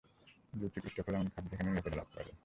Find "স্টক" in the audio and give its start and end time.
0.87-1.05